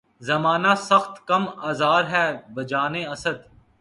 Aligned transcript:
زمانہ 0.27 0.73
سخت 0.89 1.13
کم 1.27 1.43
آزار 1.69 2.03
ہے 2.13 2.27
بجانِ 2.55 2.93
اسد 3.13 3.37